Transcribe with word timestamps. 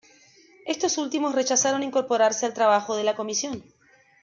Estos 0.65 0.97
últimos 0.97 1.35
rechazaron 1.35 1.83
incorporarse 1.83 2.47
al 2.47 2.55
trabajo 2.55 2.95
de 2.95 3.03
la 3.03 3.13
comisión. 3.15 3.63